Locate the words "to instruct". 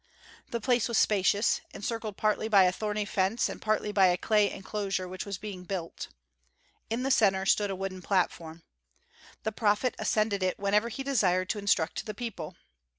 11.49-12.03